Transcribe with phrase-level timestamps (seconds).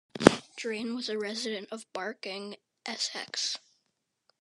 [0.55, 2.55] Drain was a resident of Barking,
[2.87, 3.59] Essex.